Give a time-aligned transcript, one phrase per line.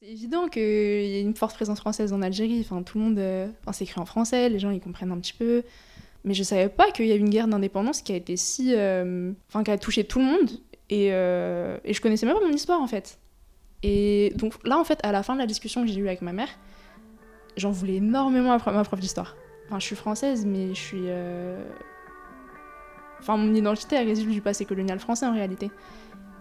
[0.00, 2.60] C'est évident qu'il y a une forte présence française en Algérie.
[2.60, 3.18] Enfin, tout le monde.
[3.18, 5.64] euh, Enfin, c'est écrit en français, les gens ils comprennent un petit peu.
[6.24, 8.74] Mais je savais pas qu'il y a eu une guerre d'indépendance qui a été si.
[8.76, 9.32] euh,
[9.64, 10.50] qui a touché tout le monde.
[10.90, 13.18] Et, euh, et je connaissais même pas mon histoire en fait.
[13.82, 16.22] Et donc là, en fait, à la fin de la discussion que j'ai eue avec
[16.22, 16.48] ma mère,
[17.56, 19.36] j'en voulais énormément à ma prof d'histoire.
[19.66, 21.02] Enfin, je suis française, mais je suis.
[21.06, 21.62] euh,
[23.20, 25.72] Enfin, mon identité, elle résulte du passé colonial français en réalité.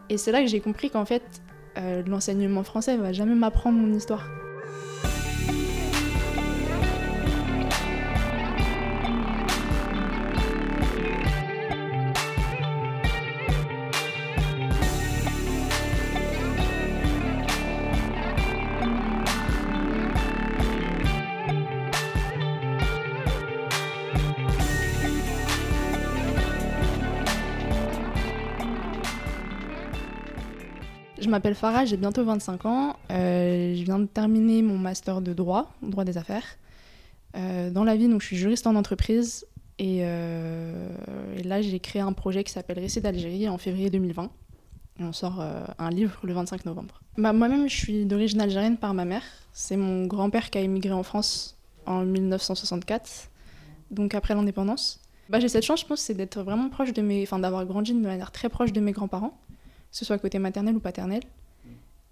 [0.09, 1.23] Et c'est là que j'ai compris qu'en fait,
[2.07, 4.27] l'enseignement français va jamais m'apprendre mon histoire.
[31.27, 32.95] Je m'appelle Farah, j'ai bientôt 25 ans.
[33.11, 36.45] Euh, je viens de terminer mon master de droit, droit des affaires.
[37.35, 39.45] Euh, dans la vie, donc, je suis juriste en entreprise.
[39.77, 40.89] Et, euh,
[41.35, 44.31] et là, j'ai créé un projet qui s'appelle Récit d'Algérie en février 2020.
[45.01, 45.45] Et on sort
[45.77, 47.01] un livre le 25 novembre.
[47.17, 49.23] Bah, Moi-même, je suis d'origine algérienne par ma mère.
[49.51, 53.29] C'est mon grand-père qui a émigré en France en 1964,
[53.91, 55.01] donc après l'indépendance.
[55.27, 57.21] Bah, j'ai cette chance, je pense, c'est d'être vraiment proche de mes...
[57.23, 59.37] Enfin, d'avoir grandi de manière très proche de mes grands-parents
[59.91, 61.21] que ce soit côté maternel ou paternel.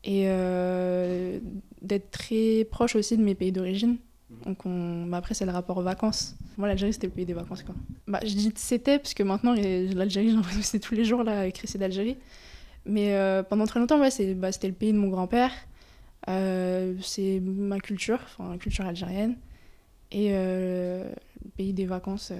[0.04, 1.40] Et euh,
[1.82, 3.98] d'être très proche aussi de mes pays d'origine.
[4.45, 5.06] Donc on...
[5.08, 6.36] bah après, c'est le rapport aux vacances.
[6.58, 7.64] Moi, l'Algérie, c'était le pays des vacances.
[7.64, 7.73] Quoi.
[8.08, 11.23] Bah, je dis c'était, parce que maintenant, l'Algérie, j'ai l'impression que c'est tous les jours
[11.23, 12.17] là, avec Récit d'Algérie.
[12.86, 15.52] Mais euh, pendant très longtemps, ouais, c'est- bah, c'était le pays de mon grand-père.
[16.30, 19.36] Euh, c'est ma culture, enfin, la culture algérienne.
[20.12, 21.04] Et le
[21.58, 22.32] pays des vacances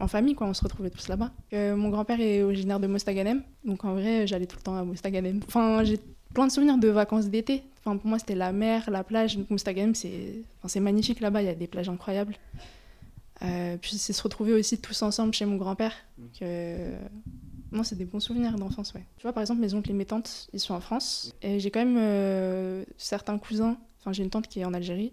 [0.00, 0.46] en famille, quoi.
[0.46, 1.32] On se retrouvait tous là-bas.
[1.52, 4.84] Euh, mon grand-père est originaire de Mostaganem, donc en vrai, j'allais tout le temps à
[4.84, 5.40] Mostaganem.
[5.46, 5.98] Enfin, j'ai
[6.34, 7.62] plein de souvenirs de vacances d'été.
[7.80, 9.38] Enfin, pour moi, c'était la mer, la plage.
[9.48, 12.36] Mostaganem, c'est enfin, magnifique là-bas, il y a des plages incroyables.
[13.42, 15.92] Euh, puis, c'est se retrouver aussi tous ensemble chez mon grand-père.
[16.42, 16.98] Euh,
[17.72, 19.04] Non, c'est des bons souvenirs d'enfance, ouais.
[19.16, 21.34] Tu vois, par exemple, mes oncles et mes tantes, ils sont en France.
[21.42, 23.76] Et j'ai quand même certains cousins.
[24.00, 25.12] Enfin, j'ai une tante qui est en Algérie.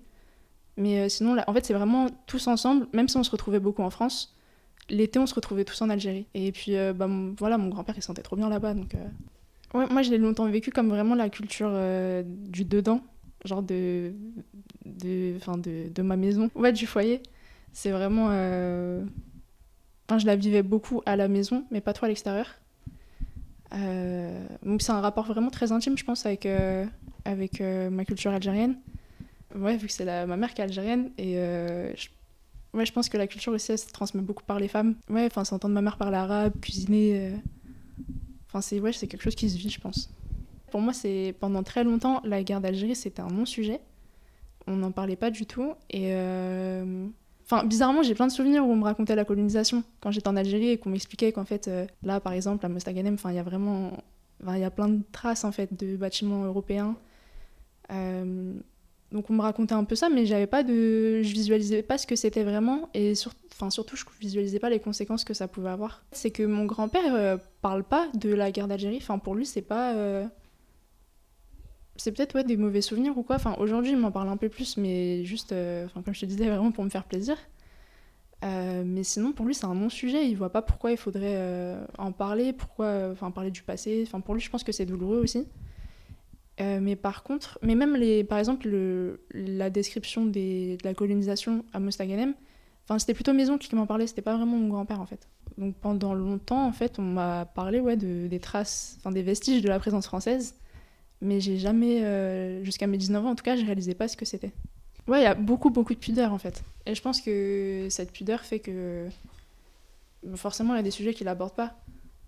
[0.78, 3.84] Mais sinon, là, en fait, c'est vraiment tous ensemble, même si on se retrouvait beaucoup
[3.84, 4.36] en France
[4.90, 6.28] l'été on se retrouvait tous en Algérie.
[6.34, 7.08] Et puis euh, bah,
[7.38, 10.48] voilà mon grand-père il se sentait trop bien là-bas donc euh, moi je l'ai longtemps
[10.50, 13.02] vécu comme vraiment la culture euh, du dedans
[13.46, 14.14] genre de
[14.86, 17.22] de, de de ma maison ouais du foyer.
[17.72, 18.26] C'est vraiment
[20.08, 22.48] enfin je la vivais beaucoup à la maison mais pas trop à l'extérieur.
[23.72, 26.48] C'est un rapport vraiment très intime je pense avec
[27.26, 28.78] avec ma culture algérienne.
[29.56, 31.38] Ouais vu que c'est ma mère qui est algérienne et
[32.74, 34.96] Ouais, je pense que la culture aussi, elle se transmet beaucoup par les femmes.
[35.10, 37.12] Ouais, enfin, c'est entendre ma mère parler arabe, cuisiner.
[37.34, 37.38] euh,
[38.48, 40.10] Enfin, c'est ouais, quelque chose qui se vit, je pense.
[40.72, 43.80] Pour moi, c'est pendant très longtemps, la guerre d'Algérie, c'était un non-sujet.
[44.68, 45.74] On n'en parlait pas du tout.
[45.90, 46.14] Et.
[46.14, 47.08] euh,
[47.46, 50.38] Enfin, bizarrement, j'ai plein de souvenirs où on me racontait la colonisation quand j'étais en
[50.38, 53.44] Algérie et qu'on m'expliquait qu'en fait, euh, là, par exemple, à Mostaganem, il y a
[53.44, 53.92] vraiment.
[54.48, 56.96] il y a plein de traces, en fait, de bâtiments européens.
[59.13, 62.07] Donc on me racontait un peu ça, mais j'avais pas de, je visualisais pas ce
[62.07, 63.31] que c'était vraiment, et sur...
[63.53, 66.03] enfin surtout je visualisais pas les conséquences que ça pouvait avoir.
[66.12, 68.97] C'est que mon grand-père euh, parle pas de la guerre d'Algérie.
[68.97, 70.25] Enfin pour lui c'est pas, euh,
[71.96, 73.35] c'est peut-être ouais des mauvais souvenirs ou quoi.
[73.35, 76.25] Enfin aujourd'hui il m'en parle un peu plus, mais juste, euh, enfin comme je te
[76.25, 77.38] disais vraiment pour me faire plaisir.
[78.44, 80.28] Euh, mais sinon pour lui c'est un non-sujet.
[80.28, 84.03] Il voit pas pourquoi il faudrait en parler, pourquoi, enfin parler du passé.
[84.07, 85.45] Enfin pour lui je pense que c'est douloureux aussi.
[86.62, 90.94] Euh, mais par contre, mais même les, par exemple le, la description des, de la
[90.94, 92.36] colonisation à Mostaganem,
[92.84, 95.28] enfin c'était plutôt oncles qui m'en parlaient, c'était pas vraiment mon grand-père en fait.
[95.58, 99.63] Donc pendant longtemps en fait on m'a parlé ouais de, des traces, enfin des vestiges
[99.63, 100.56] de la présence française,
[101.22, 104.16] mais j'ai jamais, euh, jusqu'à mes 19 ans en tout cas, je réalisais pas ce
[104.16, 104.52] que c'était.
[105.08, 108.12] Ouais, il y a beaucoup beaucoup de pudeur en fait, et je pense que cette
[108.12, 109.08] pudeur fait que
[110.36, 111.80] forcément il y a des sujets qu'il aborde pas.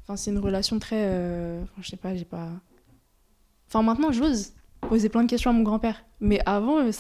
[0.03, 2.49] Enfin c'est une relation très, euh, je sais pas, j'ai pas.
[3.67, 6.05] Enfin, maintenant, j'ose poser plein de questions à mon grand-père.
[6.19, 6.91] Mais avant, euh,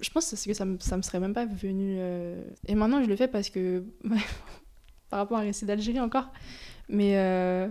[0.00, 1.96] je pense que ça me, ça me serait même pas venu.
[1.98, 3.84] euh, Et maintenant, je le fais parce que.
[5.10, 6.30] par rapport à Récit d'Algérie encore.
[6.88, 7.16] Mais.
[7.16, 7.68] euh,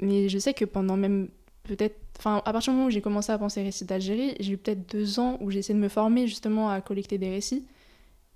[0.00, 1.28] Mais je sais que pendant même.
[1.64, 1.96] Peut-être.
[2.18, 4.90] Enfin, à partir du moment où j'ai commencé à penser Récit d'Algérie, j'ai eu peut-être
[4.90, 7.66] deux ans où j'ai essayé de me former justement à collecter des récits.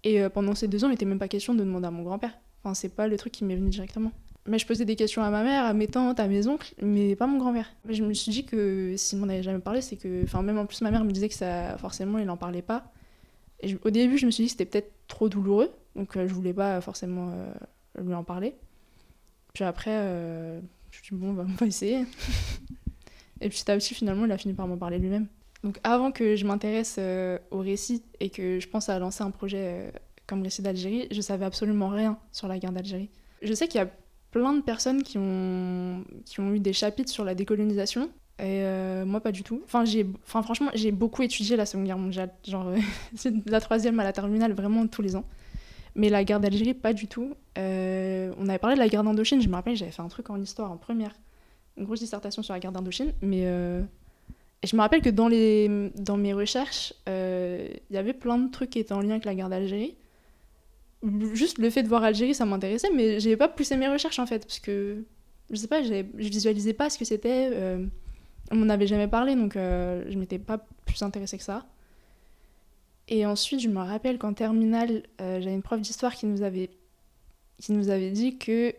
[0.05, 2.33] Et pendant ces deux ans, il n'était même pas question de demander à mon grand-père.
[2.62, 4.12] Enfin, c'est pas le truc qui m'est venu directement.
[4.47, 7.15] Mais je posais des questions à ma mère, à mes tantes, à mes oncles, mais
[7.15, 7.73] pas mon grand-père.
[7.89, 10.25] Je me suis dit que s'il m'en avait jamais parlé, c'est que.
[10.25, 11.79] Enfin, même en plus, ma mère me disait que ça.
[11.79, 12.93] Forcément, il en parlait pas.
[13.62, 16.35] Et au début, je me suis dit que c'était peut-être trop douloureux, donc euh, je
[16.35, 17.53] voulais pas forcément euh,
[18.03, 18.55] lui en parler.
[19.55, 20.61] Puis après, euh,
[20.91, 22.05] je me suis dit, bon, bah, on va essayer.
[23.41, 25.29] Et petit à petit, finalement, il a fini par m'en parler lui-même.
[25.62, 26.99] Donc avant que je m'intéresse
[27.53, 29.93] au récit et que je pense à lancer un projet
[30.27, 33.11] comme récit d'Algérie, je savais absolument rien sur la guerre d'Algérie.
[33.43, 33.89] Je sais qu'il y a
[34.32, 38.11] plein de personnes qui ont, qui ont eu des chapitres sur la décolonisation.
[38.38, 39.61] Et euh, moi, pas du tout.
[39.64, 42.31] Enfin, j'ai, enfin, franchement, j'ai beaucoup étudié la Seconde Guerre mondiale.
[42.49, 42.73] Genre,
[43.25, 45.25] de la troisième à la terminale, vraiment tous les ans.
[45.94, 47.34] Mais la guerre d'Algérie, pas du tout.
[47.58, 49.43] Euh, on avait parlé de la guerre d'Indochine.
[49.43, 51.14] Je me rappelle, j'avais fait un truc en histoire en première.
[51.76, 53.12] Une grosse dissertation sur la guerre d'Indochine.
[53.20, 53.82] Mais euh,
[54.64, 58.70] je me rappelle que dans, les, dans mes recherches, il y avait plein de trucs
[58.70, 59.94] qui étaient en lien avec la guerre d'Algérie
[61.33, 64.27] juste le fait de voir Algérie, ça m'intéressait, mais j'avais pas poussé mes recherches en
[64.27, 65.05] fait, parce que
[65.51, 67.51] je sais pas, je visualisais pas ce que c'était.
[67.53, 67.85] Euh,
[68.51, 71.67] on m'en avait jamais parlé, donc euh, je m'étais pas plus intéressée que ça.
[73.09, 76.71] Et ensuite, je me rappelle qu'en terminale, euh, j'avais une prof d'histoire qui nous avait
[77.59, 78.71] qui nous avait dit que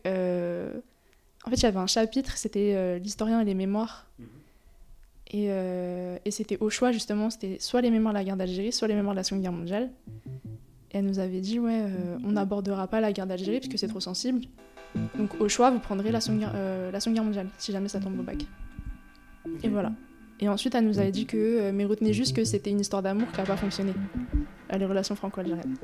[1.45, 4.07] en fait, il y avait un chapitre, c'était l'historien et les mémoires.
[4.19, 4.27] Mhm.
[5.35, 5.47] Et,
[6.25, 8.93] et c'était au choix, justement, c'était soit les mémoires de la guerre d'Algérie, soit les
[8.93, 9.89] mémoires de la Seconde Guerre mondiale
[10.93, 13.87] elle nous avait dit ouais, euh, on n'abordera pas la guerre d'Algérie parce que c'est
[13.87, 14.41] trop sensible.
[15.17, 17.99] Donc au choix, vous prendrez la Seconde, Guerre, euh, la Guerre mondiale si jamais ça
[17.99, 18.45] tombe au bac.
[19.63, 19.91] Et voilà.
[20.39, 23.01] Et ensuite, elle nous avait dit que, euh, mais retenez juste que c'était une histoire
[23.01, 23.93] d'amour qui n'a pas fonctionné,
[24.71, 25.75] les relations franco-algériennes.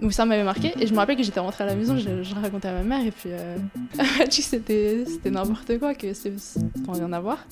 [0.00, 2.22] Donc ça m'avait marqué, et je me rappelle que j'étais rentrée à la maison, je,
[2.22, 3.30] je racontais à ma mère, et puis
[3.98, 6.36] elle m'a dit que c'était n'importe quoi, que c'était
[6.88, 7.46] rien à voir.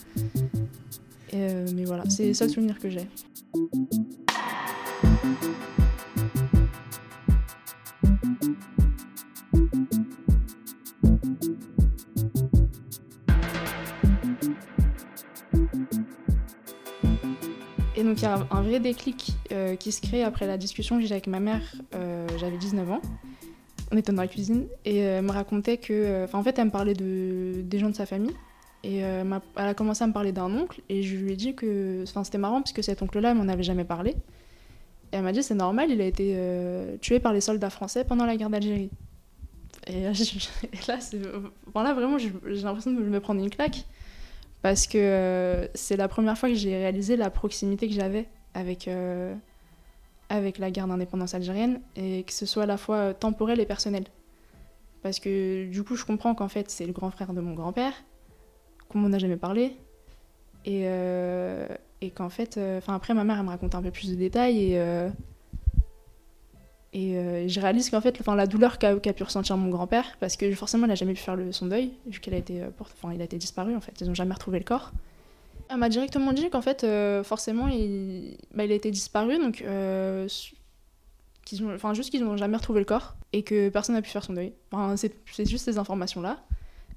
[1.32, 3.08] Et, mais voilà, c'est le seul souvenir que j'ai.
[18.22, 21.26] Y a un vrai déclic euh, qui se crée après la discussion que j'ai avec
[21.26, 21.60] ma mère.
[21.94, 23.02] Euh, j'avais 19 ans.
[23.90, 26.26] On était dans la cuisine et euh, elle me racontait que.
[26.32, 28.34] en fait, elle me parlait de, des gens de sa famille.
[28.84, 32.02] Et elle a commencé à me parler d'un oncle et je lui ai dit que.
[32.02, 34.10] Enfin, c'était marrant parce que cet oncle-là, elle m'en avait jamais parlé.
[34.10, 36.36] Et elle m'a dit c'est normal, il a été
[37.00, 38.90] tué par les soldats français pendant la guerre d'Algérie.
[39.86, 40.02] Et,
[40.88, 43.84] là, vraiment, j'ai l'impression de me prendre une claque
[44.62, 48.86] parce que euh, c'est la première fois que j'ai réalisé la proximité que j'avais avec,
[48.86, 49.34] euh,
[50.28, 53.66] avec la guerre d'indépendance algérienne et que ce soit à la fois euh, temporel et
[53.66, 54.04] personnel.
[55.02, 57.92] Parce que du coup, je comprends qu'en fait, c'est le grand frère de mon grand-père,
[58.88, 59.76] qu'on m'en a jamais parlé,
[60.64, 60.84] et,
[62.00, 64.74] et qu'en fait, enfin après, ma mère, elle me raconte un peu plus de détails
[64.74, 65.08] et
[66.94, 70.54] et euh, je réalise qu'en fait, la douleur qu'a pu ressentir mon grand-père, parce que
[70.54, 72.68] forcément, il n'a jamais pu faire son deuil, vu qu'il a été, euh,
[73.04, 73.98] a été disparu en fait.
[74.00, 74.92] Ils n'ont jamais retrouvé le corps.
[75.70, 79.64] Elle m'a directement dit qu'en fait, euh, forcément, il, bah, a été disparu, donc
[81.74, 84.34] enfin, juste qu'ils n'ont jamais retrouvé le corps et que personne n'a pu faire son
[84.34, 84.52] deuil.
[84.70, 86.44] Enfin, c'est juste ces informations-là.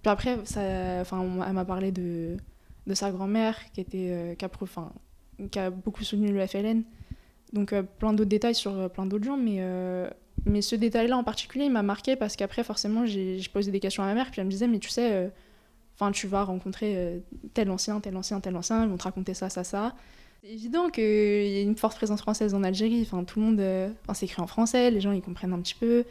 [0.01, 2.36] Puis après, enfin, elle m'a parlé de,
[2.86, 6.83] de sa grand-mère qui était, qui a beaucoup soutenu le FLN
[7.56, 10.07] donc euh, plein d'autres détails sur euh, plein d'autres gens, mais, euh,
[10.46, 14.04] mais ce détail-là en particulier, il m'a marqué parce qu'après, forcément, j'ai posé des questions
[14.04, 15.31] à ma mère, puis elle me disait, mais tu sais,
[15.96, 17.24] enfin, tu vas rencontrer
[17.56, 19.96] tel ancien, tel ancien, tel ancien, ils vont te raconter ça, ça, ça.
[20.44, 23.92] C'est évident qu'il y a une forte présence française en Algérie, enfin, tout le monde,
[24.04, 26.04] enfin, c'est écrit en français, les gens, ils comprennent un petit peu.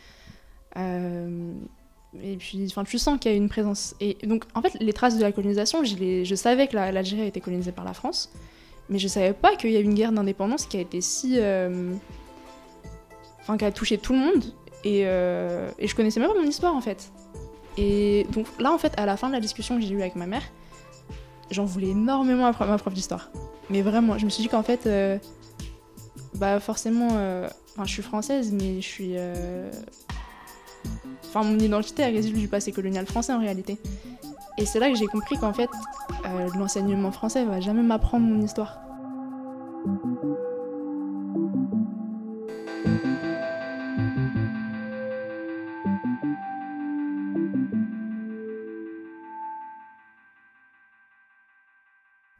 [0.76, 3.94] et puis, enfin, tu sens qu'il y a une présence.
[4.00, 7.26] Et donc, en fait, les traces de la colonisation, je, je savais que l'Algérie a
[7.26, 8.32] été colonisée par la France.
[8.88, 11.38] Mais je savais pas qu'il y a une guerre d'indépendance qui a été si.
[11.38, 11.92] Euh,
[13.40, 14.44] enfin, qui a touché tout le monde.
[14.84, 15.70] Et, euh...
[15.78, 17.10] et je connaissais même pas mon histoire en fait.
[17.78, 20.14] Et donc là, en fait, à la fin de la discussion que j'ai eue avec
[20.14, 20.42] ma mère,
[21.50, 23.30] j'en voulais énormément à ma prof d'histoire.
[23.70, 25.18] Mais vraiment, je me suis dit qu'en fait, euh,
[26.34, 29.14] bah forcément, euh, enfin, je suis française, mais je suis.
[31.26, 33.78] Enfin, mon identité, réside du passé colonial français en réalité.
[34.56, 35.70] Et c'est là que j'ai compris qu'en fait,
[36.26, 38.78] euh, l'enseignement français va jamais m'apprendre mon histoire.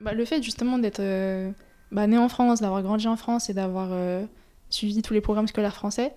[0.01, 1.51] Bah, le fait justement d'être euh,
[1.91, 4.25] bah, né en France, d'avoir grandi en France et d'avoir euh,
[4.71, 6.15] suivi tous les programmes scolaires français,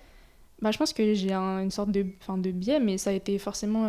[0.61, 3.87] bah, je pense que j'ai une sorte de, de biais, mais ça a été forcément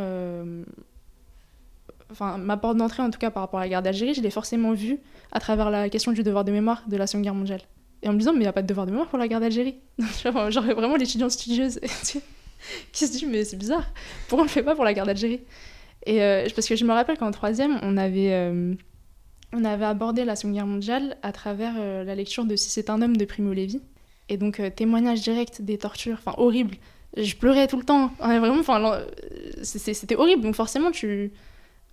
[2.10, 4.30] enfin ma porte d'entrée en tout cas par rapport à la guerre d'Algérie, je l'ai
[4.30, 4.98] forcément vue
[5.32, 7.62] à travers la question du devoir de mémoire de la Seconde Guerre mondiale.
[8.02, 9.26] Et en me disant, mais il n'y a pas de devoir de mémoire pour la
[9.26, 9.76] guerre d'Algérie.
[10.22, 11.80] Genre vraiment l'étudiante studieuse
[12.92, 13.86] qui se dit, mais c'est bizarre,
[14.28, 15.40] pourquoi on le fait pas pour la guerre d'Algérie?
[16.06, 18.74] Et euh, parce que je me rappelle qu'en troisième, on avait, euh,
[19.52, 22.88] on avait abordé la Seconde Guerre mondiale à travers euh, la lecture de Si c'est
[22.88, 23.80] un homme de Primo Levi.
[24.28, 26.74] Et donc témoignage direct des tortures, enfin horrible.
[27.16, 28.12] Je pleurais tout le temps.
[28.18, 29.00] vraiment, enfin,
[29.62, 30.42] c'était horrible.
[30.42, 31.32] Donc forcément, tu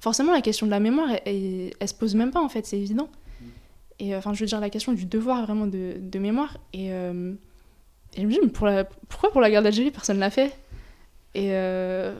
[0.06, 2.78] forcément, la question de la mémoire, elle, elle, se pose même pas, en fait, c'est
[2.78, 3.10] évident.
[3.98, 6.58] Et enfin, je veux dire, la question du devoir vraiment de, de mémoire.
[6.74, 10.56] Et, et je me dis, pour la, pourquoi pour la guerre d'Algérie, personne l'a fait?
[11.34, 11.50] Et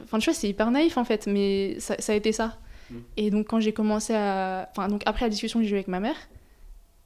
[0.02, 2.58] enfin, tu vois, c'est hyper naïf, en fait, mais ça, ça a été ça.
[2.90, 2.94] Mm.
[3.16, 4.68] Et donc, quand j'ai commencé à.
[4.72, 6.16] Enfin, donc, après la discussion que j'ai eue avec ma mère,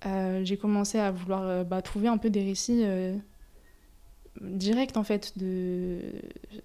[0.06, 2.84] euh, j'ai commencé à vouloir euh, bah, trouver un peu des récits
[4.40, 5.98] euh, directs, en fait, de...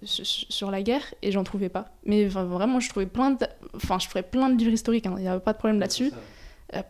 [0.04, 1.96] sur la guerre, et j'en trouvais pas.
[2.04, 3.46] Mais vraiment, je trouvais plein de.
[3.74, 6.12] Enfin, je trouvais plein de livres historiques, hein, il n'y a pas de problème là-dessus.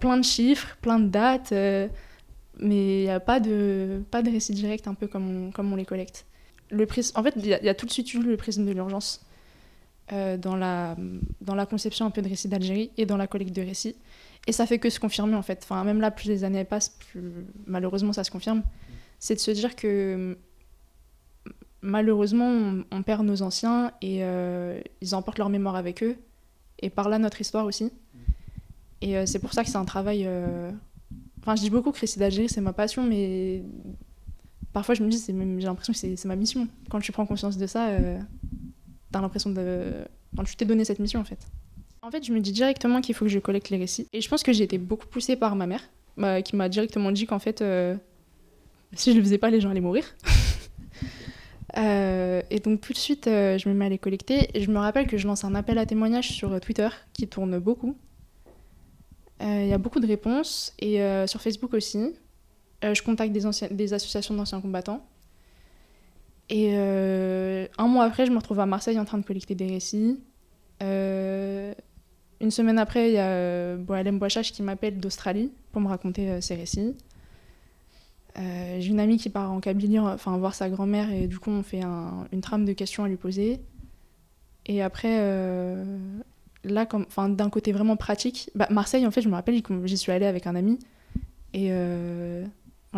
[0.01, 1.53] plein de chiffres, plein de dates,
[2.59, 5.73] mais il n'y a pas de, pas de récits directs, un peu comme on, comme
[5.73, 6.27] on les collecte.
[6.71, 7.19] Le prisme...
[7.19, 9.27] En fait, il y, a tout de suite eu le prisme de l'urgence.
[10.13, 10.95] Euh, dans, la,
[11.41, 13.97] dans la conception un peu de récits d'Algérie et dans la collecte de récits.
[14.47, 15.59] Et ça fait que se confirmer en fait.
[15.65, 17.33] Enfin, même là, plus les années passent, plus
[17.67, 18.63] malheureusement ça se confirme.
[19.19, 20.39] C'est de se dire que
[21.87, 26.17] malheureusement on, perd nos anciens et euh, ils emportent leur mémoire avec eux
[26.81, 27.91] et par là notre histoire aussi.
[29.01, 30.29] Et euh, c'est pour ça que c'est un travail.
[31.41, 33.63] Enfin, je dis beaucoup que récits d'Algérie c'est ma passion, mais
[34.73, 35.33] parfois je me dis, j'ai
[35.67, 36.69] l'impression que c'est ma mission.
[36.91, 37.91] Quand tu prends conscience de ça,
[39.13, 39.93] t'as l'impression de.
[40.35, 41.39] Enfin, tu t'es donné cette mission en fait.
[42.07, 44.07] En fait, je me dis directement qu'il faut que je collecte les récits.
[44.13, 45.83] Et je pense que j'ai été beaucoup poussée par ma mère,
[46.17, 47.97] bah, qui m'a directement dit qu'en fait, euh,
[48.93, 50.05] si je le faisais pas, les gens allaient mourir.
[51.77, 54.51] Euh, et donc tout de suite, euh, je me mets à les collecter.
[54.55, 57.59] Et je me rappelle que je lance un appel à témoignages sur Twitter, qui tourne
[57.59, 57.97] beaucoup.
[59.41, 60.75] Il y a beaucoup de réponses.
[60.79, 62.15] Et sur Facebook aussi.
[62.83, 65.07] je contacte des, associations d'anciens combattants.
[66.49, 69.67] Et euh, un mois après, je me retrouve à Marseille en train de collecter des
[69.67, 70.21] récits.
[70.83, 71.75] Euh,
[72.41, 76.41] une semaine après, il y a euh, Boalem Boachach qui m'appelle d'Australie pour me raconter
[76.41, 76.95] ses récits.
[78.37, 81.63] J'ai une amie qui part en Kabylie enfin, voir sa grand-mère et du coup, on
[81.63, 83.61] fait un, une trame de questions à lui poser.
[84.67, 85.19] Et après,
[86.65, 86.87] là,
[87.29, 90.47] d'un côté vraiment pratique, bah, Marseille, en fait, je me rappelle, j'y suis allée avec
[90.47, 90.79] un ami
[91.55, 91.71] et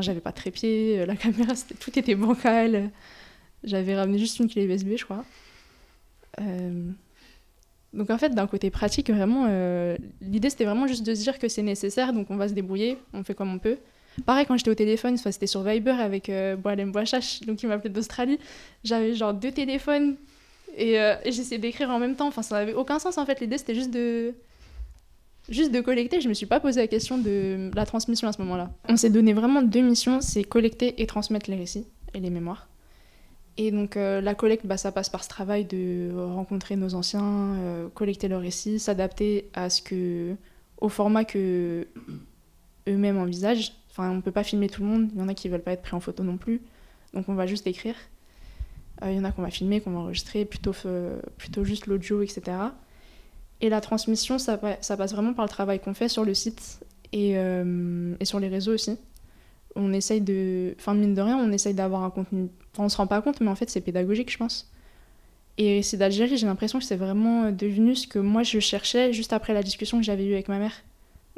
[0.00, 2.90] j'avais pas de trépied, la caméra, tout était bancal.
[3.64, 5.24] J'avais ramené juste une clé USB, je crois.
[6.40, 6.90] Euh,
[7.92, 11.38] donc en fait, d'un côté pratique, vraiment, euh, l'idée c'était vraiment juste de se dire
[11.38, 13.78] que c'est nécessaire, donc on va se débrouiller, on fait comme on peut.
[14.26, 17.90] Pareil, quand j'étais au téléphone, c'était sur Viber avec euh, Boalem Boachach, donc il m'appelait
[17.90, 18.38] d'Australie.
[18.84, 20.16] J'avais genre deux téléphones
[20.76, 22.28] et, euh, et j'essayais d'écrire en même temps.
[22.28, 23.40] Enfin, ça n'avait aucun sens en fait.
[23.40, 24.34] L'idée c'était juste de
[25.48, 26.20] juste de collecter.
[26.20, 28.70] Je me suis pas posé la question de la transmission à ce moment-là.
[28.88, 32.68] On s'est donné vraiment deux missions, c'est collecter et transmettre les récits et les mémoires.
[33.56, 37.54] Et donc euh, la collecte, bah, ça passe par ce travail de rencontrer nos anciens,
[37.56, 40.36] euh, collecter leurs récits, s'adapter à ce que,
[40.80, 41.88] au format que
[42.86, 43.72] eux-mêmes envisagent.
[43.98, 45.10] On ne peut pas filmer tout le monde.
[45.14, 46.60] Il y en a qui ne veulent pas être pris en photo non plus.
[47.14, 47.96] Donc on va juste écrire.
[49.02, 50.72] Euh, il y en a qu'on va filmer, qu'on va enregistrer, plutôt,
[51.36, 52.42] plutôt juste l'audio, etc.
[53.60, 56.80] Et la transmission, ça, passe vraiment par le travail qu'on fait sur le site
[57.12, 58.98] et, et sur les réseaux aussi
[59.78, 60.74] on essaye de.
[60.78, 62.48] Enfin, mine de rien, on essaye d'avoir un contenu.
[62.72, 64.70] Enfin, on se rend pas compte, mais en fait, c'est pédagogique, je pense.
[65.56, 69.32] Et c'est d'Algérie, j'ai l'impression que c'est vraiment devenu ce que moi je cherchais juste
[69.32, 70.72] après la discussion que j'avais eue avec ma mère.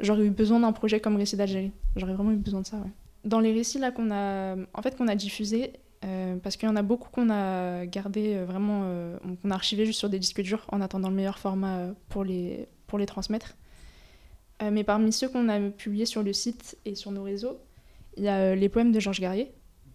[0.01, 1.71] J'aurais eu besoin d'un projet comme Récit d'Algérie.
[1.95, 2.77] J'aurais vraiment eu besoin de ça.
[3.23, 6.71] Dans les récits là qu'on a, en fait, qu'on a diffusés, euh, parce qu'il y
[6.71, 10.17] en a beaucoup qu'on a gardé euh, vraiment, euh, qu'on a archivé juste sur des
[10.17, 13.55] disques durs en attendant le meilleur format pour les, pour les transmettre.
[14.71, 17.59] mais parmi ceux qu'on a publiés sur le site et sur nos réseaux,
[18.17, 19.51] il y a les poèmes de Georges Garrier.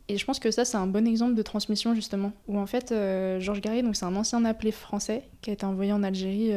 [0.08, 2.32] Et je pense que ça, c'est un bon exemple de transmission, justement.
[2.46, 2.94] Où en fait,
[3.40, 6.52] Georges Garrier, c'est un ancien appelé français qui a été envoyé en Algérie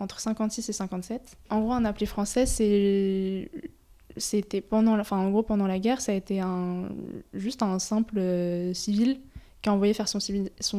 [0.00, 1.36] entre 56 et 57.
[1.50, 6.16] En gros, un appelé français, c'était pendant enfin en gros pendant la guerre ça a
[6.16, 6.42] été
[7.32, 8.20] juste un simple
[8.74, 9.20] civil
[9.62, 10.18] qui a envoyé faire son,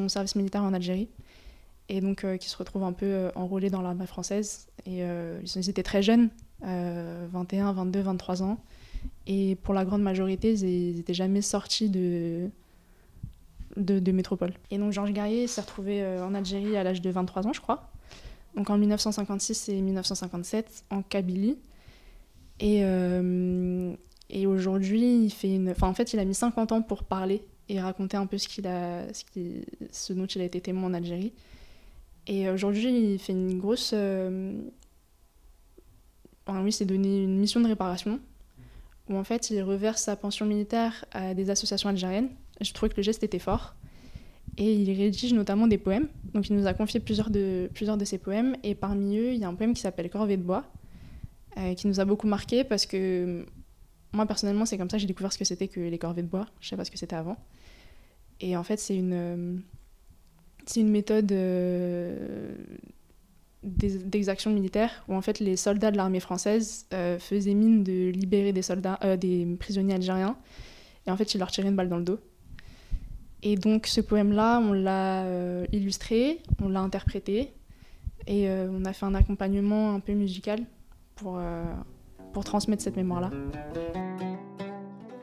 [0.10, 1.08] service militaire en Algérie
[1.88, 6.04] et donc qui se retrouve un peu enrôlé dans l'armée française et ils étaient très
[6.04, 6.30] jeunes
[6.62, 8.58] 21 22 23 ans
[9.28, 12.50] et pour la grande majorité, ils n'étaient jamais sortis de,
[13.78, 14.54] de, métropole.
[14.70, 17.62] Et donc Georges Garrier s'est retrouvé euh, en Algérie à l'âge de 23 ans, je
[17.62, 17.91] crois.
[18.56, 21.58] Donc en 1956 et 1957, en Kabylie.
[22.60, 23.94] Et, euh,
[24.30, 25.70] et aujourd'hui, il fait une...
[25.72, 28.48] Enfin, en fait, il a mis 50 ans pour parler et raconter un peu ce,
[28.48, 29.24] qu'il a, ce,
[29.92, 31.34] ce dont il a été témoin en Algérie.
[32.28, 33.92] Et aujourd'hui, il fait une grosse...
[33.94, 34.54] Euh,
[36.46, 38.20] enfin, oui, c'est donné une mission de réparation
[39.10, 42.30] où en fait il reverse sa pension militaire à des associations algériennes.
[42.62, 43.76] Je trouvais que le geste était fort.
[44.58, 46.08] Et il rédige notamment des poèmes.
[46.34, 47.70] Donc il nous a confié plusieurs de,
[48.04, 48.56] ses poèmes.
[48.64, 50.66] Et parmi eux, il y a un poème qui s'appelle Corvée de bois,
[51.58, 53.46] euh, qui nous a beaucoup marqué parce que
[54.14, 56.28] moi personnellement, c'est comme ça que j'ai découvert ce que c'était que les corvées de
[56.28, 56.48] bois.
[56.60, 57.38] Je ne sais pas ce que c'était avant.
[58.42, 59.62] Et en fait, c'est une,
[60.76, 62.54] une méthode euh,
[63.64, 66.88] d'exactions militaires où en fait les soldats de l'armée française
[67.20, 68.62] faisaient mine de libérer des
[69.18, 70.36] des prisonniers algériens
[71.06, 72.20] et en fait ils leur tiraient une balle dans le dos.
[73.44, 75.26] Et donc ce poème-là, on l'a
[75.72, 77.54] illustré, on l'a interprété
[78.28, 80.60] et on a fait un accompagnement un peu musical
[81.16, 81.40] pour,
[82.34, 83.32] pour transmettre cette mémoire-là.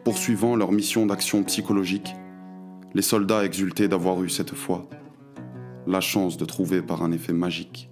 [0.02, 2.14] Poursuivant leur mission d'action psychologique,
[2.94, 4.88] les soldats exultaient d'avoir eu cette fois
[5.86, 7.88] la chance de trouver par un effet magique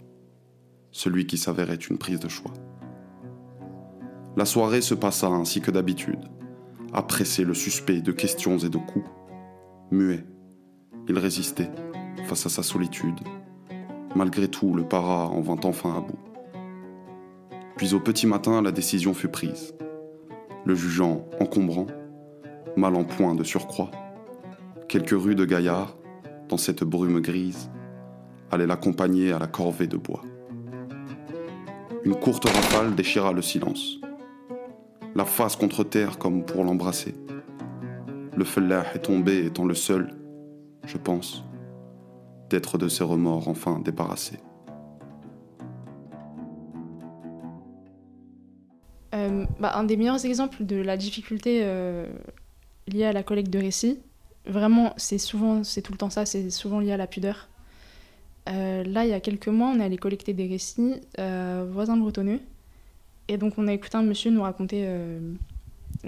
[0.97, 2.55] celui qui s'avérait une prise de choix.
[4.35, 6.25] La soirée se passa ainsi que d'habitude,
[6.95, 9.07] à presser le suspect de questions et de coups.
[9.93, 10.25] Muet,
[11.09, 11.71] il résistait
[12.27, 13.21] face à sa solitude.
[14.17, 16.19] Malgré tout, le para en vint enfin à bout.
[17.77, 19.75] Puis au petit matin, la décision fut prise.
[20.65, 21.87] Le jugeant encombrant,
[22.77, 23.93] mal en point de surcroît,
[24.89, 25.97] quelques rues gaillards,
[26.49, 27.71] dans cette brume grise,
[28.51, 30.23] allaient l'accompagner à la corvée de bois.
[32.05, 33.99] Une courte rafale déchira le silence.
[35.15, 37.15] La face contre terre comme pour l'embrasser.
[38.37, 40.15] Le fellah est tombé étant le seul,
[40.85, 41.43] je pense,
[42.51, 44.39] d'être de ses remords enfin débarrassé.
[49.15, 52.07] Euh, bah, un des meilleurs exemples de la difficulté euh,
[52.87, 53.99] liée à la collecte de récits,
[54.45, 57.49] vraiment, c'est souvent, c'est tout le temps ça, c'est souvent lié à la pudeur.
[58.51, 62.41] Euh, là, il y a quelques mois, on est allé collecter des récits voisins bretonneux.
[63.29, 64.87] Et donc, on a écouté un monsieur nous raconter,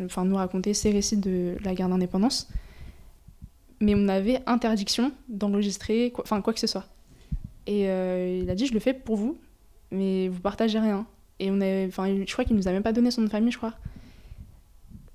[0.04, 2.48] enfin, nous raconter ses récits de la guerre d'indépendance.
[3.80, 6.86] Mais on avait interdiction d'enregistrer, enfin, quoi, que ce soit.
[7.66, 7.82] Et
[8.40, 9.36] il a dit Je le fais pour vous,
[9.90, 11.06] mais vous partagez rien.
[11.38, 13.30] Et on a, enfin, je crois qu'il nous a même pas donné son nom de
[13.30, 13.74] famille, je crois.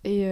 [0.06, 0.26] Et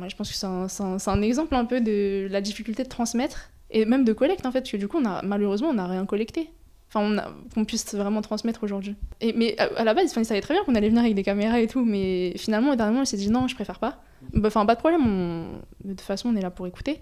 [0.00, 3.84] moi, je pense que c'est un, exemple un peu de la difficulté de transmettre et
[3.84, 6.50] même de collecte en fait, parce que du coup, malheureusement, on n'a rien collecté.
[6.92, 8.96] Enfin, qu'on puisse vraiment transmettre aujourd'hui.
[9.20, 11.60] Et, mais à, la base, il savait très bien qu'on allait venir avec des caméras
[11.60, 14.02] et tout, mais finalement, au dernier moment, il s'est dit non, je préfère pas.
[14.32, 17.00] Bah, enfin, pas de problème, de toute façon, on est là pour écouter.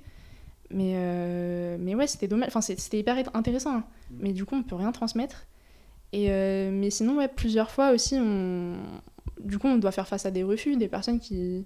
[0.70, 2.48] Mais, euh, mais ouais, c'était dommage.
[2.48, 3.76] Enfin, c'était hyper intéressant.
[3.76, 3.84] Hein.
[4.10, 4.16] Mm.
[4.20, 5.46] Mais du coup, on peut rien transmettre.
[6.12, 8.76] Et euh, mais sinon, ouais, plusieurs fois aussi, on...
[9.40, 11.64] du coup, on doit faire face à des refus, des personnes qui,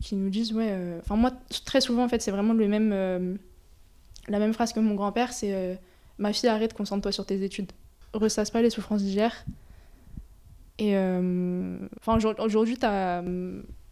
[0.00, 0.68] qui nous disent, ouais.
[0.70, 1.32] Euh, enfin, moi,
[1.64, 3.38] très souvent, en fait, c'est vraiment le même
[4.28, 5.80] la même phrase que mon grand-père, c'est
[6.18, 7.70] Ma fille, arrête, concentre-toi sur tes études.
[8.12, 9.44] Ressasse pas les souffrances d'hier.
[10.78, 12.76] Et euh, enfin, aujourd'hui,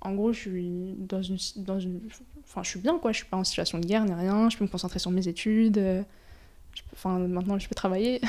[0.00, 2.00] en gros, je suis dans une.
[2.44, 3.12] Enfin, je suis bien, quoi.
[3.12, 4.48] Je suis pas en situation de guerre ni rien.
[4.50, 6.04] Je peux me concentrer sur mes études.
[6.92, 8.20] Enfin, maintenant, je peux travailler.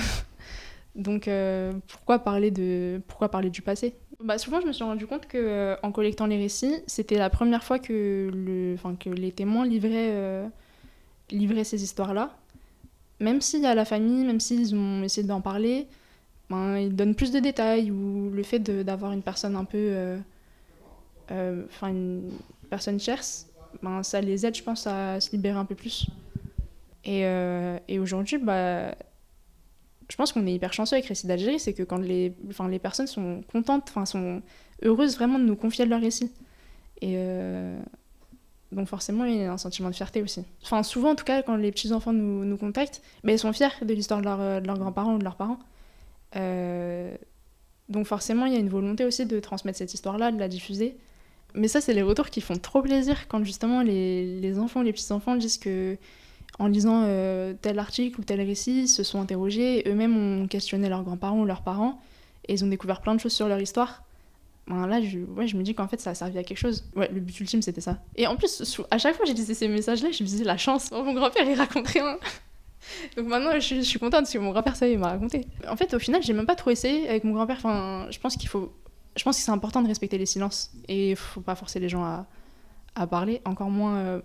[0.96, 3.96] Donc, euh, pourquoi, parler de, pourquoi parler du passé?
[4.24, 7.64] Bah, Souvent, je me suis rendu compte que en collectant les récits, c'était la première
[7.64, 10.50] fois que, le, que les témoins livraient
[11.32, 12.36] livrer ces histoires-là.
[13.20, 15.88] Même s'il y a la famille, même s'ils ont essayé d'en parler,
[16.50, 19.78] ben, ils donnent plus de détails ou le fait d'avoir une personne un peu.
[19.78, 20.18] Euh,
[21.32, 22.32] euh, enfin, une
[22.70, 23.22] personne chère,
[23.82, 26.08] ben, ça les aide, je pense, à se libérer un peu plus.
[27.04, 28.92] Et, euh, et aujourd'hui, bah,
[30.10, 32.34] je pense qu'on est hyper chanceux avec Récits d'Algérie, c'est que quand les,
[32.70, 34.42] les personnes sont contentes, sont
[34.84, 36.32] heureuses vraiment de nous confier leur récit.
[37.02, 37.18] Et,
[38.72, 40.44] donc forcément, il y a un sentiment de fierté aussi.
[40.64, 43.70] Enfin, souvent, en tout cas, quand les petits-enfants nous, nous contactent, mais ils sont fiers
[43.82, 45.60] de l'histoire de, leur, euh, leurs grands-parents ou de leurs parents.
[46.36, 47.16] Euh,
[47.88, 50.98] donc forcément, il y a une volonté aussi de transmettre cette histoire-là, de la diffuser.
[51.54, 54.92] Mais ça, c'est les retours qui font trop plaisir quand justement les, les enfants, les
[54.92, 55.98] petits-enfants disent que
[56.60, 60.90] en lisant euh, tel article ou tel récit, ils se sont interrogés, eux-mêmes ont questionné
[60.90, 62.00] leurs grands-parents ou leurs parents,
[62.48, 64.04] et ils ont découvert plein de choses sur leur histoire.
[64.68, 66.90] Ben là, je, ouais, je me dis qu'en fait, ça a servi à quelque chose.
[66.96, 68.00] Ouais, le but ultime, c'était ça.
[68.16, 70.92] Et en plus, à chaque fois j'ai disais ces messages-là, je me disais, la chance,
[70.92, 72.18] mon grand-père, il raconte rien.
[73.18, 75.48] Donc maintenant, je, je, suis contente parce que mon grand-père, ça, il m'a raconté.
[75.70, 77.58] En fait, au final, j'ai même pas trop essayé avec mon grand-père.
[77.58, 78.74] Enfin, je pense qu'il faut.
[79.16, 80.72] Je pense que c'est important de respecter les silences.
[80.88, 82.28] Et faut pas forcer les gens à,
[82.96, 84.22] à parler, encore moins, euh,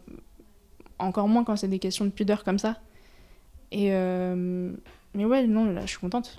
[0.99, 2.81] encore moins quand c'est des questions de pudeur comme ça.
[3.71, 3.93] Et.
[3.93, 4.73] Euh,
[5.15, 6.37] mais ouais, non, là, je suis contente.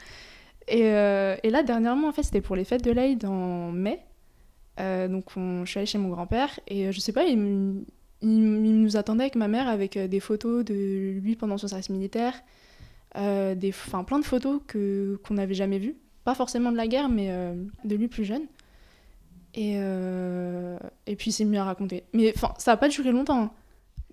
[0.67, 3.99] Et, euh, et, là, dernièrement, en fait, c'était pour les fêtes de l'Aïd en mai.
[4.79, 7.85] Euh, donc, je suis allée chez mon grand-père et euh, je sais pas, il,
[8.21, 12.33] nous attendait avec ma mère avec des photos de lui pendant son service militaire,
[13.15, 15.97] des, enfin, plein de photos que, qu'on n'avait jamais vues.
[16.23, 17.29] Pas forcément de la guerre, mais
[17.83, 18.43] de lui plus jeune.
[19.55, 22.05] Et, et puis, s'est mis à raconter.
[22.13, 23.53] Mais ça n'a pas duré longtemps.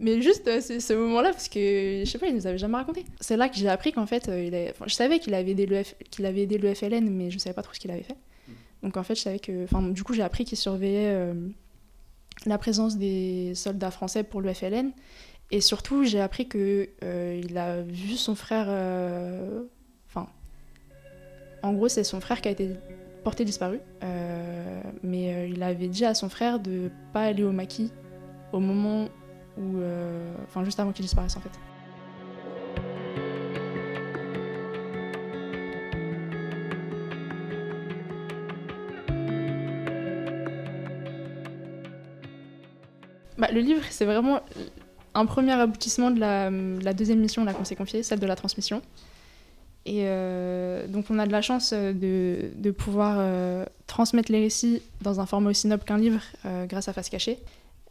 [0.01, 3.05] Mais juste euh, ce moment-là, parce que je sais pas, il nous avait jamais raconté.
[3.21, 5.83] C'est là que j'ai appris qu'en fait, euh, il je savais qu'il avait, aidé le
[6.11, 8.17] qu'il avait aidé le FLN, mais je savais pas trop ce qu'il avait fait.
[8.49, 8.53] Mm.
[8.85, 9.65] Donc en fait, je savais que.
[9.65, 11.35] Enfin, du coup, j'ai appris qu'il surveillait euh,
[12.47, 14.93] la présence des soldats français pour le FLN.
[15.53, 18.69] Et surtout, j'ai appris qu'il il a vu son frère.
[20.09, 20.29] Enfin,
[21.63, 22.71] En gros, c'est son frère qui a été
[23.21, 23.81] porté disparu.
[24.03, 27.93] Euh, mais euh, il avait dit à son frère de pas aller au maquis
[28.53, 29.09] au moment
[29.57, 29.79] où.
[29.79, 31.51] euh, Enfin, juste avant qu'il disparaisse en fait.
[43.39, 44.41] Bah, le livre, c'est vraiment
[45.15, 48.83] un premier aboutissement de la, deuxième mission qu'on s'est confiée, celle de la transmission.
[49.87, 53.19] Et euh, donc on a de la chance euh, de, pouvoir
[53.87, 56.21] transmettre les récits dans un format aussi noble qu'un livre
[56.69, 57.39] grâce à Face Cachée.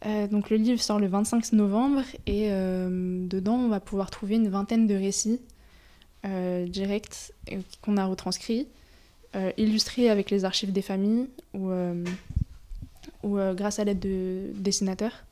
[0.06, 4.36] Euh, donc le livre sort le 25 novembre et euh, dedans on va pouvoir trouver
[4.36, 5.40] une vingtaine de récits
[6.24, 7.32] euh, directs
[7.82, 8.66] qu'on a retranscrits,
[9.56, 11.70] illustrés avec les archives des familles ou,
[13.22, 15.24] ou grâce à l'aide de dessinateurs.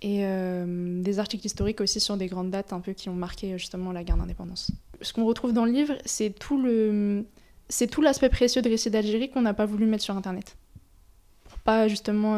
[0.00, 3.90] Et des articles historiques aussi sur des grandes dates un peu qui ont marqué justement
[3.90, 4.70] la guerre d'indépendance.
[5.00, 7.24] Ce qu'on retrouve dans le livre, c'est tout le,
[7.68, 10.56] c'est tout l'aspect précieux de récits d'Algérie qu'on n'a pas voulu mettre sur Internet,
[11.48, 12.36] pour pas justement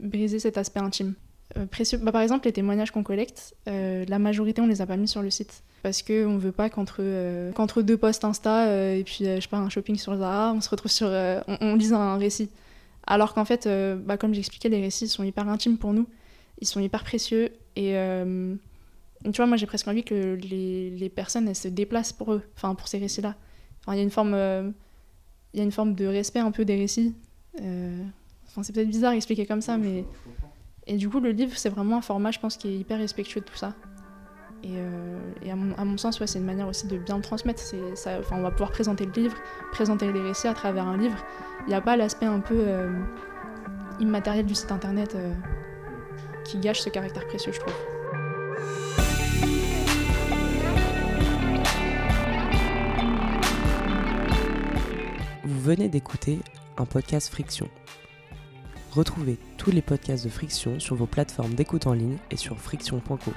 [0.00, 1.14] briser cet aspect intime.
[1.56, 1.66] Euh,
[2.00, 5.08] bah, par exemple, les témoignages qu'on collecte, euh, la majorité on les a pas mis
[5.08, 7.52] sur le site parce que on veut pas qu'entre euh,
[7.82, 10.70] deux posts Insta euh, et puis je sais pas un shopping sur Zara, on se
[10.70, 12.50] retrouve sur, on, on lise un récit.
[13.06, 13.68] Alors qu'en fait,
[14.04, 16.08] bah, comme j'expliquais, les récits sont hyper intimes pour nous,
[16.60, 17.92] ils sont hyper précieux et
[19.24, 22.42] tu vois, moi j'ai presque envie que les, les personnes elles se déplacent pour eux,
[22.56, 23.34] enfin pour ces récits-là.
[23.88, 27.14] Il y a y a une forme de respect un peu des récits.
[28.54, 30.04] Enfin, c'est peut-être bizarre à expliquer comme ça, mais
[30.86, 33.40] et du coup le livre c'est vraiment un format, je pense, qui est hyper respectueux
[33.40, 33.74] de tout ça.
[34.62, 37.16] Et, euh, et à, mon, à mon sens, ouais, c'est une manière aussi de bien
[37.16, 37.58] le transmettre.
[37.58, 39.36] C'est, ça, enfin, on va pouvoir présenter le livre,
[39.72, 41.18] présenter les récits à travers un livre.
[41.66, 42.96] Il n'y a pas l'aspect un peu euh,
[43.98, 45.34] immatériel du site internet euh,
[46.44, 47.74] qui gâche ce caractère précieux, je trouve.
[55.42, 56.38] Vous venez d'écouter
[56.78, 57.68] un podcast Friction.
[58.94, 63.32] Retrouvez tous les podcasts de Friction sur vos plateformes d'écoute en ligne et sur friction.co.